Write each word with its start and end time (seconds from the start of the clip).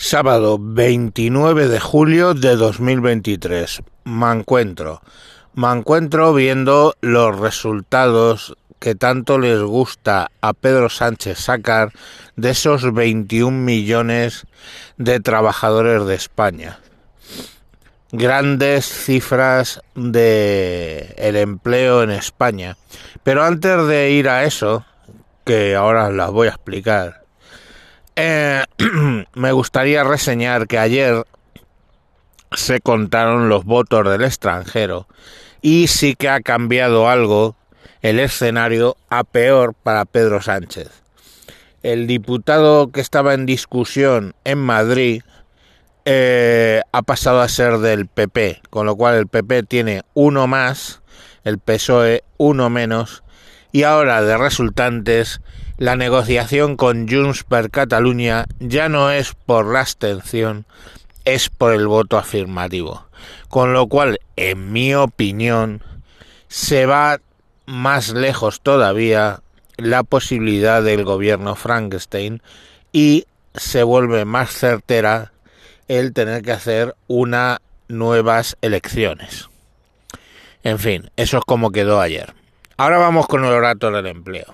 Sábado 0.00 0.58
29 0.60 1.66
de 1.66 1.80
julio 1.80 2.32
de 2.32 2.54
2023. 2.54 3.82
Me 4.04 4.30
encuentro. 4.30 5.02
Me 5.54 5.72
encuentro 5.72 6.32
viendo 6.32 6.94
los 7.00 7.36
resultados 7.36 8.56
que 8.78 8.94
tanto 8.94 9.40
les 9.40 9.60
gusta 9.60 10.30
a 10.40 10.52
Pedro 10.52 10.88
Sánchez 10.88 11.38
sacar 11.40 11.92
de 12.36 12.50
esos 12.50 12.94
21 12.94 13.50
millones 13.50 14.46
de 14.98 15.18
trabajadores 15.18 16.06
de 16.06 16.14
España. 16.14 16.78
Grandes 18.12 18.86
cifras 18.86 19.82
de 19.96 21.12
el 21.18 21.34
empleo 21.34 22.04
en 22.04 22.12
España. 22.12 22.76
Pero 23.24 23.42
antes 23.42 23.88
de 23.88 24.12
ir 24.12 24.28
a 24.28 24.44
eso, 24.44 24.86
que 25.44 25.74
ahora 25.74 26.08
las 26.12 26.30
voy 26.30 26.46
a 26.46 26.50
explicar, 26.52 27.24
eh, 28.20 28.64
me 29.34 29.52
gustaría 29.52 30.02
reseñar 30.02 30.66
que 30.66 30.78
ayer 30.78 31.24
se 32.52 32.80
contaron 32.80 33.48
los 33.48 33.64
votos 33.64 34.10
del 34.10 34.24
extranjero 34.24 35.06
y 35.62 35.86
sí 35.86 36.16
que 36.16 36.28
ha 36.28 36.40
cambiado 36.40 37.08
algo 37.08 37.54
el 38.02 38.18
escenario 38.18 38.96
a 39.08 39.22
peor 39.22 39.74
para 39.74 40.04
Pedro 40.04 40.42
Sánchez. 40.42 40.90
El 41.84 42.08
diputado 42.08 42.90
que 42.90 43.00
estaba 43.00 43.34
en 43.34 43.46
discusión 43.46 44.34
en 44.44 44.58
Madrid 44.58 45.22
eh, 46.04 46.82
ha 46.90 47.02
pasado 47.02 47.40
a 47.40 47.48
ser 47.48 47.78
del 47.78 48.06
PP, 48.06 48.62
con 48.70 48.86
lo 48.86 48.96
cual 48.96 49.14
el 49.14 49.28
PP 49.28 49.62
tiene 49.62 50.02
uno 50.14 50.48
más, 50.48 51.02
el 51.44 51.58
PSOE 51.58 52.24
uno 52.36 52.68
menos, 52.68 53.22
y 53.70 53.84
ahora 53.84 54.22
de 54.22 54.36
resultantes 54.36 55.40
la 55.78 55.94
negociación 55.94 56.76
con 56.76 57.08
Junts 57.08 57.44
per 57.44 57.70
Catalunya 57.70 58.46
ya 58.58 58.88
no 58.88 59.12
es 59.12 59.34
por 59.34 59.72
la 59.72 59.80
abstención, 59.80 60.66
es 61.24 61.48
por 61.48 61.72
el 61.72 61.86
voto 61.86 62.18
afirmativo. 62.18 63.06
Con 63.48 63.72
lo 63.72 63.86
cual, 63.86 64.18
en 64.34 64.72
mi 64.72 64.94
opinión, 64.94 65.82
se 66.48 66.84
va 66.84 67.20
más 67.66 68.10
lejos 68.10 68.60
todavía 68.60 69.40
la 69.76 70.02
posibilidad 70.02 70.82
del 70.82 71.04
gobierno 71.04 71.54
Frankenstein 71.54 72.42
y 72.92 73.26
se 73.54 73.84
vuelve 73.84 74.24
más 74.24 74.50
certera 74.50 75.32
el 75.86 76.12
tener 76.12 76.42
que 76.42 76.52
hacer 76.52 76.96
unas 77.06 77.60
nuevas 77.86 78.56
elecciones. 78.62 79.48
En 80.64 80.80
fin, 80.80 81.10
eso 81.16 81.38
es 81.38 81.44
como 81.44 81.70
quedó 81.70 82.00
ayer. 82.00 82.34
Ahora 82.76 82.98
vamos 82.98 83.28
con 83.28 83.42
los 83.42 83.62
datos 83.62 83.92
del 83.92 84.06
empleo 84.06 84.52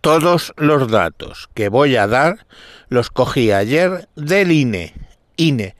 todos 0.00 0.52
los 0.56 0.88
datos 0.88 1.48
que 1.54 1.68
voy 1.68 1.96
a 1.96 2.06
dar 2.06 2.46
los 2.88 3.10
cogí 3.10 3.52
ayer 3.52 4.08
del 4.14 4.52
INE. 4.52 4.94
INE. 5.36 5.74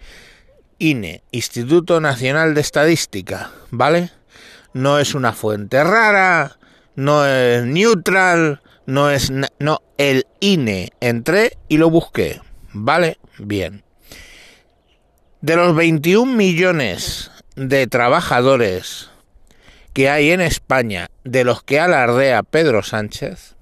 INE, 0.78 1.22
Instituto 1.30 2.00
Nacional 2.00 2.54
de 2.54 2.60
Estadística, 2.60 3.50
¿vale? 3.70 4.10
No 4.74 4.98
es 4.98 5.14
una 5.14 5.32
fuente 5.32 5.82
rara, 5.82 6.58
no 6.96 7.26
es 7.26 7.64
neutral, 7.64 8.60
no 8.84 9.10
es... 9.10 9.30
No, 9.58 9.82
el 9.96 10.26
INE. 10.40 10.90
Entré 11.00 11.56
y 11.68 11.78
lo 11.78 11.88
busqué, 11.88 12.40
¿vale? 12.72 13.18
Bien. 13.38 13.84
De 15.40 15.56
los 15.56 15.74
21 15.74 16.32
millones 16.32 17.30
de 17.54 17.86
trabajadores 17.86 19.10
que 19.94 20.10
hay 20.10 20.30
en 20.30 20.42
España, 20.42 21.08
de 21.24 21.44
los 21.44 21.62
que 21.62 21.80
alardea 21.80 22.42
Pedro 22.42 22.82
Sánchez, 22.82 23.55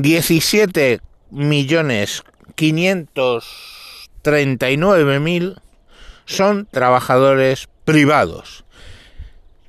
17 0.00 1.00
millones 1.32 2.22
539 2.54 5.18
mil 5.18 5.56
son 6.24 6.68
trabajadores 6.70 7.68
privados. 7.84 8.64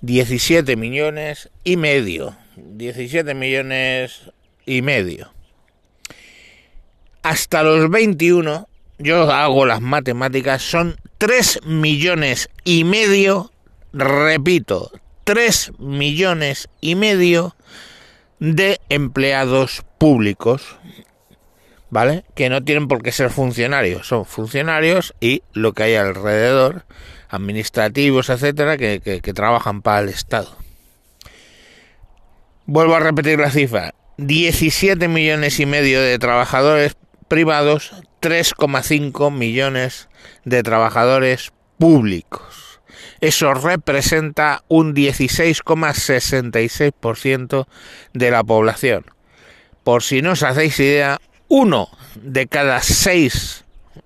17 0.01 0.75
millones 0.75 1.49
y 1.63 1.77
medio. 1.77 2.37
17 2.57 3.33
millones 3.33 4.29
y 4.67 4.83
medio. 4.83 5.33
Hasta 7.23 7.63
los 7.63 7.89
21, 7.89 8.69
yo 8.99 9.31
hago 9.31 9.65
las 9.65 9.81
matemáticas, 9.81 10.61
son 10.61 10.97
3 11.17 11.61
millones 11.65 12.51
y 12.63 12.83
medio, 12.83 13.51
repito, 13.93 14.91
3 15.23 15.71
millones 15.79 16.69
y 16.81 16.93
medio 16.93 17.55
de 18.39 18.79
empleados 18.89 19.83
públicos, 19.97 20.77
¿vale? 21.89 22.23
Que 22.35 22.49
no 22.49 22.63
tienen 22.63 22.87
por 22.87 23.03
qué 23.03 23.11
ser 23.11 23.29
funcionarios, 23.29 24.07
son 24.07 24.25
funcionarios 24.25 25.13
y 25.19 25.43
lo 25.53 25.73
que 25.73 25.83
hay 25.83 25.95
alrededor, 25.95 26.85
administrativos, 27.29 28.29
etcétera, 28.29 28.77
que, 28.77 29.01
que 29.01 29.33
trabajan 29.33 29.81
para 29.81 30.01
el 30.01 30.09
Estado. 30.09 30.55
Vuelvo 32.65 32.95
a 32.95 32.99
repetir 32.99 33.39
la 33.39 33.49
cifra: 33.51 33.93
17 34.17 35.07
millones 35.07 35.59
y 35.59 35.65
medio 35.65 36.01
de 36.01 36.19
trabajadores 36.19 36.95
privados, 37.27 37.93
3,5 38.21 39.31
millones 39.31 40.09
de 40.45 40.61
trabajadores 40.63 41.51
públicos. 41.77 42.68
Eso 43.21 43.53
representa 43.53 44.63
un 44.67 44.95
16,66% 44.95 47.67
de 48.13 48.31
la 48.31 48.43
población. 48.43 49.05
Por 49.83 50.01
si 50.03 50.21
no 50.21 50.31
os 50.31 50.43
hacéis 50.43 50.79
idea, 50.79 51.19
uno 51.47 51.89
de 52.15 52.47
cada 52.47 52.81
seis, 52.81 53.63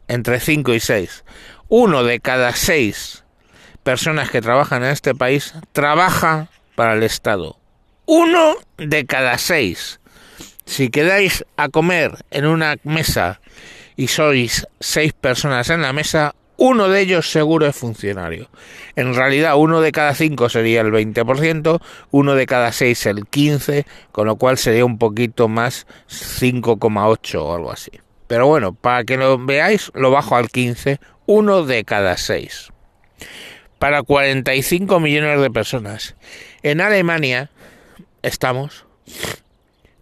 entre 0.08 0.40
5 0.40 0.74
y 0.74 0.80
6, 0.80 1.24
uno 1.68 2.04
de 2.04 2.20
cada 2.20 2.54
seis 2.54 3.24
personas 3.84 4.30
que 4.30 4.42
trabajan 4.42 4.84
en 4.84 4.92
este 4.92 5.16
país 5.16 5.54
trabaja 5.72 6.50
para 6.76 6.94
el 6.94 7.04
Estado. 7.04 7.58
Uno 8.06 8.56
de 8.78 9.06
cada 9.06 9.38
seis. 9.38 10.00
Si 10.66 10.90
quedáis 10.90 11.46
a 11.58 11.70
comer 11.70 12.26
en 12.32 12.46
una 12.46 12.78
mesa 12.84 13.42
y 13.96 14.08
sois 14.08 14.68
seis 14.80 15.14
personas 15.14 15.70
en 15.70 15.82
la 15.82 15.94
mesa, 15.94 16.36
uno 16.58 16.88
de 16.90 17.02
ellos 17.02 17.32
seguro 17.32 17.66
es 17.66 17.76
funcionario. 17.76 18.50
En 18.96 19.14
realidad, 19.16 19.58
uno 19.58 19.82
de 19.82 19.92
cada 19.92 20.14
cinco 20.14 20.50
sería 20.50 20.82
el 20.82 20.92
20%, 20.92 21.82
uno 22.12 22.36
de 22.36 22.46
cada 22.46 22.72
seis 22.72 23.06
el 23.06 23.26
15%, 23.26 23.86
con 24.12 24.28
lo 24.28 24.36
cual 24.36 24.58
sería 24.58 24.86
un 24.86 24.98
poquito 24.98 25.48
más 25.48 25.88
5,8 26.10 27.42
o 27.42 27.56
algo 27.56 27.72
así. 27.72 27.92
Pero 28.28 28.48
bueno, 28.48 28.74
para 28.74 29.04
que 29.04 29.18
lo 29.18 29.38
veáis, 29.38 29.92
lo 29.94 30.12
bajo 30.12 30.36
al 30.36 30.50
15, 30.50 31.00
uno 31.26 31.64
de 31.64 31.84
cada 31.84 32.18
seis. 32.18 32.70
Para 33.80 34.04
45 34.04 35.00
millones 35.00 35.42
de 35.42 35.52
personas. 35.52 36.16
En 36.62 36.82
Alemania 36.82 37.50
estamos 38.22 38.86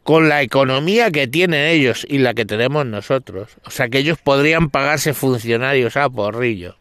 con 0.03 0.29
la 0.29 0.41
economía 0.41 1.11
que 1.11 1.27
tienen 1.27 1.67
ellos 1.67 2.05
y 2.09 2.17
la 2.17 2.33
que 2.33 2.45
tenemos 2.45 2.85
nosotros. 2.85 3.57
O 3.65 3.71
sea 3.71 3.89
que 3.89 3.99
ellos 3.99 4.17
podrían 4.17 4.69
pagarse 4.69 5.13
funcionarios 5.13 5.97
a 5.97 6.09
porrillo. 6.09 6.75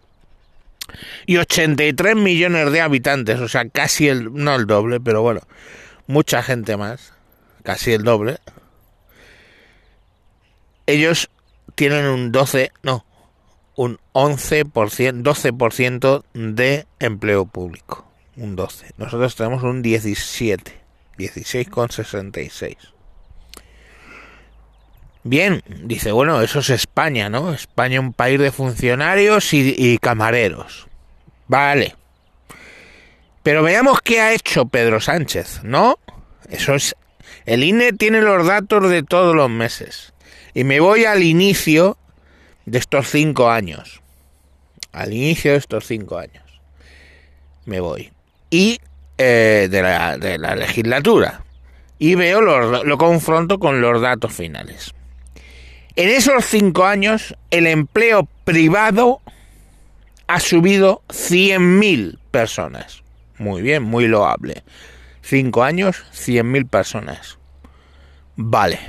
Y 1.27 1.37
83 1.37 2.17
millones 2.17 2.73
de 2.73 2.81
habitantes, 2.81 3.39
o 3.41 3.49
sea, 3.49 3.69
casi 3.69 4.09
el, 4.09 4.33
no 4.35 4.57
el 4.57 4.67
doble, 4.67 5.01
pero 5.01 5.23
bueno, 5.23 5.41
mucha 6.07 6.43
gente 6.43 6.77
más, 6.77 7.13
casi 7.63 7.93
el 7.93 8.03
doble. 8.03 8.39
Ellos 10.87 11.31
tienen 11.77 12.07
un 12.07 12.33
12, 12.33 12.73
no, 12.83 13.05
un 13.77 13.99
11%, 14.13 15.23
12% 15.23 16.25
de 16.35 16.87
empleo 16.99 17.47
público. 17.47 18.11
Un 18.37 18.57
12. 18.57 18.95
Nosotros 18.97 19.37
tenemos 19.37 19.63
un 19.63 19.83
17, 19.83 20.73
16,66. 21.17 22.77
Bien, 25.23 25.63
dice, 25.85 26.13
bueno, 26.13 26.41
eso 26.41 26.61
es 26.61 26.71
España, 26.71 27.29
¿no? 27.29 27.53
España 27.53 28.01
un 28.01 28.15
país 28.15 28.41
de 28.41 28.51
funcionarios 28.53 29.53
y, 29.53 29.99
camareros. 29.99 30.89
Vale. 31.47 31.95
Pero 33.43 33.63
veamos 33.63 34.01
qué 34.03 34.21
ha 34.21 34.33
hecho 34.33 34.67
Pedro 34.67 35.01
Sánchez, 35.01 35.61
¿no? 35.63 35.99
Eso 36.49 36.75
es... 36.75 36.97
El 37.45 37.65
INE 37.65 37.93
tiene 37.93 38.23
los 38.23 38.47
datos 38.47 38.89
de 38.89 39.03
todos 39.03 39.35
los 39.35 39.51
meses. 39.51 40.15
Y 40.55 40.65
me 40.65 40.81
voy 40.81 41.05
al 41.05 41.23
inicio 41.23 41.99
de 42.65 42.79
estos 42.79 43.09
cinco 43.09 43.51
años. 43.51 44.01
Al 44.93 45.13
inicio 45.13 45.53
de 45.53 45.59
estos 45.59 45.87
cinco 45.87 46.19
años. 46.19 46.45
Me 47.67 47.81
voy. 47.81 48.11
Y 48.51 48.79
eh, 49.19 49.69
de, 49.71 49.83
la, 49.83 50.17
de, 50.17 50.39
la, 50.39 50.55
legislatura. 50.55 51.45
Y 51.99 52.15
veo, 52.15 52.41
lo, 52.41 52.85
lo 52.85 52.99
confronto 52.99 53.59
con 53.59 53.81
los 53.81 54.01
datos 54.01 54.33
finales. 54.33 54.95
En 56.01 56.09
esos 56.09 56.47
cinco 56.47 56.87
años, 56.87 57.37
el 57.51 57.67
empleo 57.67 58.27
privado 58.45 59.21
ha 60.29 60.41
subido 60.41 61.03
100.000 61.09 62.17
personas. 62.31 63.03
Muy 63.37 63.61
bien, 63.61 63.83
muy 63.83 64.09
loable. 64.09 64.63
Cinco 65.21 65.63
años, 65.63 66.03
100.000 66.15 66.71
personas. 66.71 67.37
Vale. 68.35 68.81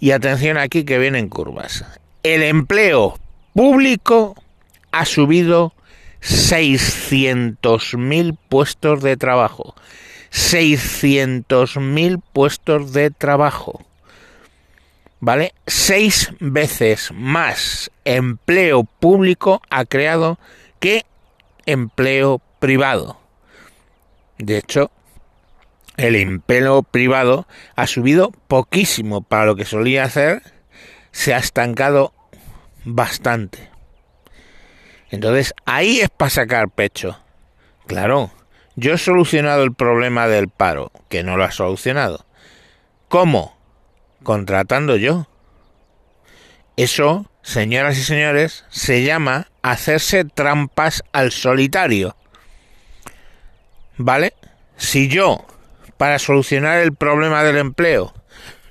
Y 0.00 0.10
atención 0.10 0.58
aquí 0.58 0.82
que 0.82 0.98
vienen 0.98 1.28
curvas. 1.28 1.84
El 2.24 2.42
empleo 2.42 3.16
público 3.54 4.34
ha 4.90 5.04
subido 5.04 5.72
600.000 6.20 8.36
puestos 8.48 9.02
de 9.02 9.16
trabajo. 9.16 9.76
600.000 10.32 12.20
puestos 12.32 12.92
de 12.92 13.10
trabajo. 13.10 13.86
¿Vale? 15.22 15.54
Seis 15.68 16.32
veces 16.40 17.12
más 17.14 17.92
empleo 18.04 18.82
público 18.82 19.62
ha 19.70 19.84
creado 19.84 20.36
que 20.80 21.06
empleo 21.64 22.42
privado. 22.58 23.20
De 24.38 24.58
hecho, 24.58 24.90
el 25.96 26.16
empleo 26.16 26.82
privado 26.82 27.46
ha 27.76 27.86
subido 27.86 28.32
poquísimo 28.48 29.22
para 29.22 29.46
lo 29.46 29.54
que 29.54 29.64
solía 29.64 30.02
hacer, 30.02 30.42
se 31.12 31.34
ha 31.34 31.38
estancado 31.38 32.12
bastante. 32.84 33.70
Entonces, 35.08 35.54
ahí 35.64 36.00
es 36.00 36.10
para 36.10 36.30
sacar 36.30 36.68
pecho. 36.68 37.16
Claro, 37.86 38.32
yo 38.74 38.94
he 38.94 38.98
solucionado 38.98 39.62
el 39.62 39.72
problema 39.72 40.26
del 40.26 40.48
paro, 40.48 40.90
que 41.08 41.22
no 41.22 41.36
lo 41.36 41.44
ha 41.44 41.52
solucionado. 41.52 42.26
¿Cómo? 43.06 43.61
Contratando 44.22 44.96
yo. 44.96 45.26
Eso, 46.76 47.30
señoras 47.42 47.98
y 47.98 48.02
señores, 48.02 48.64
se 48.70 49.02
llama 49.02 49.48
hacerse 49.62 50.24
trampas 50.24 51.02
al 51.12 51.32
solitario. 51.32 52.16
¿Vale? 53.96 54.34
Si 54.76 55.08
yo, 55.08 55.44
para 55.96 56.18
solucionar 56.18 56.78
el 56.78 56.94
problema 56.94 57.44
del 57.44 57.58
empleo, 57.58 58.14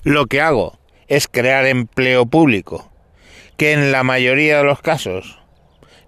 lo 0.04 0.26
que 0.26 0.42
hago 0.42 0.80
es 1.08 1.28
crear 1.28 1.66
empleo 1.66 2.26
público, 2.26 2.92
que 3.58 3.74
en 3.74 3.92
la 3.92 4.04
mayoría 4.04 4.58
de 4.58 4.64
los 4.64 4.82
casos 4.82 5.40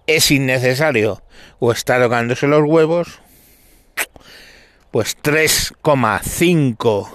es 0.08 0.32
innecesario 0.32 1.22
o 1.60 1.72
está 1.72 2.02
tocándose 2.02 2.48
los 2.48 2.64
huevos, 2.64 3.20
pues 4.92 5.18
3,5 5.22 7.10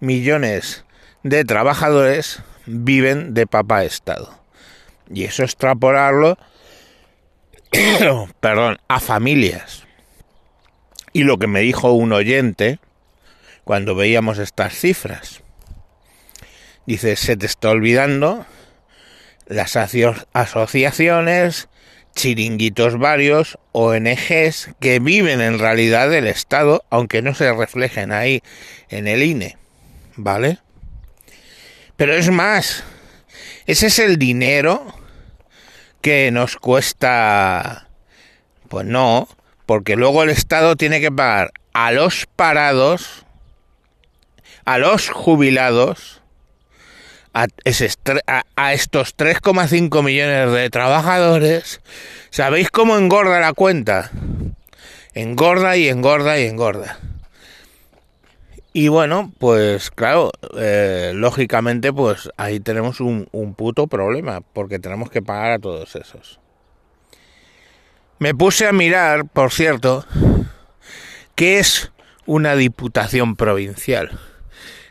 millones 0.00 0.84
de 1.22 1.44
trabajadores 1.44 2.42
viven 2.66 3.34
de 3.34 3.46
papá 3.46 3.84
Estado. 3.84 4.40
Y 5.12 5.24
eso 5.24 5.42
extrapolarlo, 5.42 6.38
perdón, 8.40 8.78
a 8.88 9.00
familias. 9.00 9.84
Y 11.12 11.24
lo 11.24 11.38
que 11.38 11.46
me 11.46 11.60
dijo 11.60 11.92
un 11.92 12.12
oyente 12.12 12.78
cuando 13.64 13.94
veíamos 13.94 14.38
estas 14.38 14.74
cifras. 14.74 15.42
Dice, 16.86 17.16
se 17.16 17.36
te 17.36 17.46
está 17.46 17.70
olvidando 17.70 18.46
las 19.46 19.76
asociaciones, 19.76 21.68
chiringuitos 22.14 22.98
varios, 22.98 23.58
ONGs 23.72 24.70
que 24.80 24.98
viven 25.00 25.40
en 25.40 25.58
realidad 25.58 26.08
del 26.08 26.26
Estado, 26.26 26.84
aunque 26.90 27.22
no 27.22 27.34
se 27.34 27.52
reflejen 27.52 28.12
ahí 28.12 28.42
en 28.88 29.08
el 29.08 29.22
INE. 29.22 29.56
¿Vale? 30.16 30.58
Pero 32.00 32.14
es 32.14 32.30
más, 32.30 32.82
ese 33.66 33.88
es 33.88 33.98
el 33.98 34.16
dinero 34.16 34.86
que 36.00 36.30
nos 36.30 36.56
cuesta... 36.56 37.88
Pues 38.70 38.86
no, 38.86 39.28
porque 39.66 39.96
luego 39.96 40.22
el 40.22 40.30
Estado 40.30 40.76
tiene 40.76 41.02
que 41.02 41.12
pagar 41.12 41.52
a 41.74 41.92
los 41.92 42.24
parados, 42.24 43.26
a 44.64 44.78
los 44.78 45.10
jubilados, 45.10 46.22
a, 47.34 47.48
estos 47.68 49.14
3,5 49.18 50.02
millones 50.02 50.52
de 50.52 50.70
trabajadores, 50.70 51.82
¿sabéis 52.30 52.70
cómo 52.70 52.96
engorda 52.96 53.40
la 53.40 53.52
cuenta? 53.52 54.10
Engorda 55.12 55.76
y 55.76 55.90
engorda 55.90 56.38
y 56.40 56.46
engorda. 56.46 56.98
Y 58.72 58.86
bueno, 58.86 59.32
pues 59.38 59.90
claro, 59.90 60.30
eh, 60.56 61.10
lógicamente 61.14 61.92
pues 61.92 62.30
ahí 62.36 62.60
tenemos 62.60 63.00
un, 63.00 63.26
puto 63.56 63.88
problema, 63.88 64.42
porque 64.52 64.78
tenemos 64.78 65.10
que 65.10 65.22
pagar 65.22 65.52
a 65.52 65.58
todos 65.58 65.96
esos. 65.96 66.38
Me 68.20 68.34
puse 68.34 68.68
a 68.68 68.72
mirar, 68.72 69.26
por 69.26 69.50
cierto, 69.50 70.04
qué 71.34 71.58
es 71.58 71.90
una 72.26 72.54
diputación 72.54 73.34
provincial. 73.34 74.20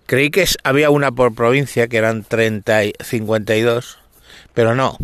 Creí 0.08 0.30
que 0.30 0.46
había 0.64 0.90
una 0.90 1.12
por 1.12 1.34
provincia, 1.34 1.88
que 1.88 1.98
eran 1.98 2.24
30 2.24 2.84
y 2.86 2.94
52, 3.00 4.00
pero 4.54 4.76
no. 4.76 4.98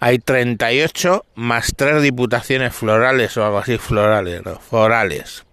Hay 0.00 0.18
38 0.18 1.24
más 1.34 1.74
3 1.76 2.02
diputaciones 2.02 2.74
florales 2.74 3.36
o 3.36 3.44
algo 3.44 3.58
así, 3.58 3.78
florales, 3.78 4.44
no, 4.44 4.58
florales. 4.58 5.44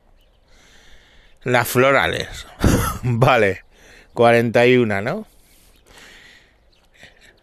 Las 1.46 1.70
florales. 1.70 2.46
vale, 3.04 3.64
41, 4.16 5.02
¿no? 5.04 5.28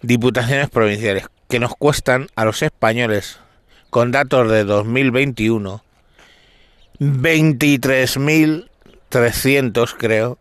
Diputaciones 0.02 0.68
provinciales 0.68 1.28
que 1.48 1.60
nos 1.60 1.76
cuestan 1.76 2.26
a 2.34 2.44
los 2.44 2.62
españoles, 2.62 3.38
con 3.90 4.10
datos 4.10 4.50
de 4.50 4.64
2021, 4.64 5.84
23.300 6.98 9.94
creo, 9.96 10.36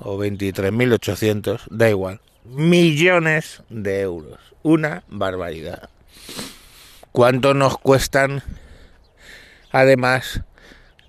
o 0.00 0.18
23.800, 0.18 1.60
da 1.70 1.88
igual, 1.88 2.20
millones 2.44 3.62
de 3.68 4.00
euros. 4.00 4.40
Una 4.64 5.04
barbaridad. 5.06 5.88
¿Cuánto 7.12 7.54
nos 7.54 7.78
cuestan, 7.78 8.42
además, 9.70 10.42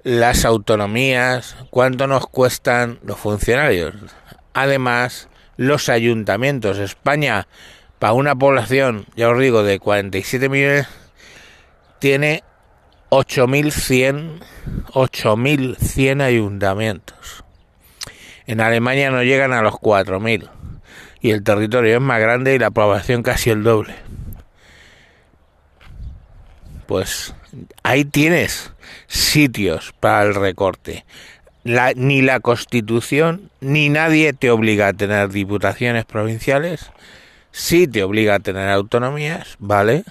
las 0.05 0.45
autonomías, 0.45 1.57
cuánto 1.71 2.05
nos 2.05 2.27
cuestan 2.27 2.99
los 3.03 3.17
funcionarios. 3.17 3.95
Además, 4.53 5.29
los 5.57 5.89
ayuntamientos. 5.89 6.77
España, 6.77 7.47
para 7.97 8.13
una 8.13 8.35
población, 8.35 9.07
ya 9.15 9.29
os 9.29 9.39
digo, 9.39 9.63
de 9.63 9.79
47 9.79 10.47
millones, 10.47 10.87
tiene 11.97 12.43
8.100 13.09 14.43
8.100 14.93 16.21
ayuntamientos. 16.21 17.43
En 18.45 18.61
Alemania 18.61 19.09
no 19.09 19.23
llegan 19.23 19.53
a 19.53 19.63
los 19.63 19.73
4.000 19.73 20.51
y 21.19 21.31
el 21.31 21.43
territorio 21.43 21.95
es 21.95 22.01
más 22.01 22.19
grande 22.19 22.53
y 22.53 22.59
la 22.59 22.69
población 22.69 23.23
casi 23.23 23.49
el 23.49 23.63
doble. 23.63 23.95
Pues 26.87 27.33
ahí 27.83 28.05
tienes 28.05 28.71
sitios 29.07 29.93
para 29.99 30.23
el 30.23 30.35
recorte. 30.35 31.05
ni 31.95 32.21
la 32.21 32.39
Constitución 32.39 33.49
ni 33.59 33.89
nadie 33.89 34.33
te 34.33 34.51
obliga 34.51 34.89
a 34.89 34.93
tener 34.93 35.29
diputaciones 35.29 36.05
provinciales. 36.05 36.91
Sí 37.51 37.87
te 37.87 38.03
obliga 38.03 38.35
a 38.35 38.39
tener 38.39 38.69
autonomías, 38.69 39.55
¿vale? 39.59 40.03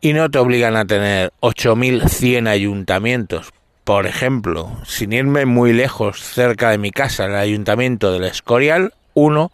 Y 0.00 0.12
no 0.12 0.30
te 0.30 0.38
obligan 0.38 0.76
a 0.76 0.84
tener 0.86 1.32
8.100 1.40 2.48
ayuntamientos. 2.48 3.52
Por 3.84 4.06
ejemplo, 4.06 4.80
sin 4.86 5.12
irme 5.12 5.44
muy 5.44 5.72
lejos, 5.72 6.20
cerca 6.22 6.70
de 6.70 6.78
mi 6.78 6.90
casa, 6.90 7.26
el 7.26 7.36
ayuntamiento 7.36 8.12
del 8.12 8.24
Escorial, 8.24 8.94
uno, 9.12 9.50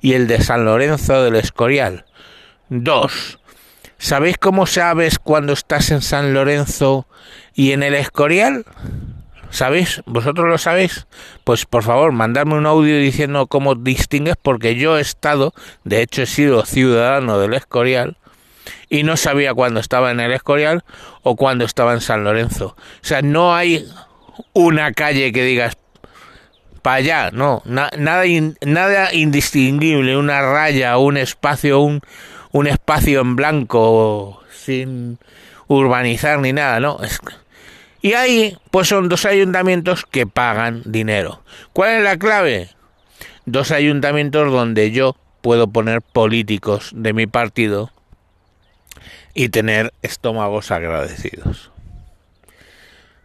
y 0.00 0.14
el 0.14 0.26
de 0.26 0.40
San 0.42 0.64
Lorenzo 0.64 1.22
del 1.22 1.36
Escorial, 1.36 2.06
dos 2.70 3.38
¿Sabéis 4.04 4.36
cómo 4.36 4.66
sabes 4.66 5.18
cuando 5.18 5.54
estás 5.54 5.90
en 5.90 6.02
San 6.02 6.34
Lorenzo 6.34 7.06
y 7.54 7.72
en 7.72 7.82
el 7.82 7.94
Escorial? 7.94 8.66
¿Sabéis? 9.48 10.02
¿Vosotros 10.04 10.46
lo 10.46 10.58
sabéis? 10.58 11.06
Pues 11.42 11.64
por 11.64 11.84
favor, 11.84 12.12
mandadme 12.12 12.52
un 12.52 12.66
audio 12.66 12.98
diciendo 12.98 13.46
cómo 13.46 13.74
distingues, 13.74 14.36
porque 14.36 14.74
yo 14.74 14.98
he 14.98 15.00
estado, 15.00 15.54
de 15.84 16.02
hecho 16.02 16.20
he 16.20 16.26
sido 16.26 16.66
ciudadano 16.66 17.38
del 17.38 17.54
Escorial, 17.54 18.18
y 18.90 19.04
no 19.04 19.16
sabía 19.16 19.54
cuándo 19.54 19.80
estaba 19.80 20.10
en 20.10 20.20
el 20.20 20.32
Escorial 20.32 20.84
o 21.22 21.34
cuándo 21.34 21.64
estaba 21.64 21.94
en 21.94 22.02
San 22.02 22.24
Lorenzo. 22.24 22.76
O 22.76 23.06
sea, 23.06 23.22
no 23.22 23.54
hay 23.54 23.88
una 24.52 24.92
calle 24.92 25.32
que 25.32 25.44
digas 25.44 25.78
para 26.82 26.96
allá, 26.96 27.30
no, 27.30 27.62
nada, 27.64 27.90
nada 28.66 29.14
indistinguible, 29.14 30.18
una 30.18 30.42
raya, 30.42 30.98
un 30.98 31.16
espacio, 31.16 31.80
un, 31.80 32.02
un 32.54 32.68
espacio 32.68 33.20
en 33.20 33.34
blanco 33.34 34.40
sin 34.52 35.18
urbanizar 35.66 36.38
ni 36.38 36.52
nada, 36.52 36.78
¿no? 36.78 37.00
Y 38.00 38.12
ahí, 38.12 38.56
pues 38.70 38.86
son 38.86 39.08
dos 39.08 39.24
ayuntamientos 39.24 40.04
que 40.08 40.28
pagan 40.28 40.82
dinero. 40.84 41.42
¿Cuál 41.72 41.96
es 41.96 42.04
la 42.04 42.16
clave? 42.16 42.68
Dos 43.44 43.72
ayuntamientos 43.72 44.52
donde 44.52 44.92
yo 44.92 45.16
puedo 45.40 45.66
poner 45.66 46.00
políticos 46.00 46.92
de 46.94 47.12
mi 47.12 47.26
partido 47.26 47.90
y 49.34 49.48
tener 49.48 49.92
estómagos 50.02 50.70
agradecidos. 50.70 51.72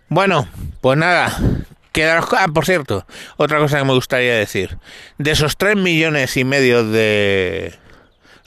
Bueno, 0.07 0.47
pues 0.81 0.97
nada, 0.97 1.37
Quedaros, 1.91 2.29
ah, 2.37 2.47
por 2.47 2.65
cierto, 2.65 3.05
otra 3.37 3.59
cosa 3.59 3.77
que 3.77 3.85
me 3.85 3.93
gustaría 3.93 4.33
decir. 4.33 4.79
De 5.19 5.31
esos 5.31 5.55
3 5.55 5.75
millones 5.75 6.35
y 6.37 6.43
medio 6.45 6.83
de... 6.83 7.78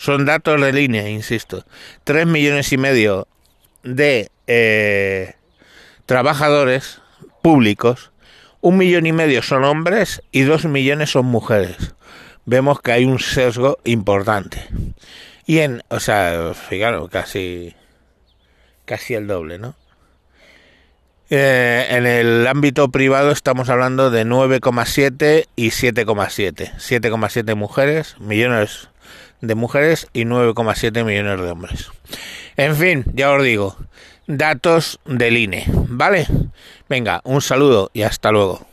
Son 0.03 0.25
datos 0.25 0.61
de 0.61 0.73
línea, 0.73 1.09
insisto. 1.09 1.65
3 2.03 2.27
millones 2.27 2.73
y 2.73 2.77
medio 2.77 3.29
de 3.85 4.33
eh, 4.49 5.35
trabajadores 6.07 7.01
públicos. 7.41 8.11
Un 8.61 8.79
millón 8.79 9.07
y 9.07 9.13
medio 9.13 9.43
son 9.43 9.63
hombres 9.63 10.21
y 10.33 10.43
dos 10.43 10.65
millones 10.65 11.11
son 11.11 11.27
mujeres. 11.27 11.95
Vemos 12.47 12.81
que 12.81 12.91
hay 12.91 13.05
un 13.05 13.21
sesgo 13.21 13.79
importante. 13.85 14.67
Y 15.47 15.61
en, 15.61 15.85
o 15.89 16.01
sea, 16.01 16.53
fijaros, 16.53 17.09
casi, 17.09 17.77
casi 18.85 19.15
el 19.15 19.29
doble, 19.29 19.61
¿no? 19.61 19.77
Eh, 21.31 21.87
en 21.91 22.07
el 22.07 22.49
ámbito 22.49 22.89
privado 22.89 23.31
estamos 23.31 23.69
hablando 23.69 24.11
de 24.11 24.27
9,7 24.27 25.47
y 25.55 25.69
7,7. 25.69 26.75
7,7 26.75 27.55
mujeres, 27.55 28.17
millones 28.19 28.89
de 29.41 29.55
mujeres 29.55 30.09
y 30.13 30.25
9,7 30.25 31.05
millones 31.05 31.41
de 31.41 31.51
hombres. 31.51 31.91
En 32.57 32.77
fin, 32.77 33.05
ya 33.15 33.31
os 33.33 33.43
digo, 33.43 33.77
datos 34.27 35.01
del 35.05 35.37
INE, 35.37 35.65
¿vale? 35.89 36.27
Venga, 36.89 37.21
un 37.25 37.41
saludo 37.41 37.91
y 37.93 38.03
hasta 38.03 38.31
luego. 38.31 38.67